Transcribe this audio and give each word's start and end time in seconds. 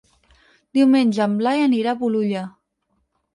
Diumenge 0.77 1.21
en 1.25 1.35
Blai 1.41 1.61
anirà 1.67 1.93
a 1.93 1.99
Bolulla. 2.01 2.43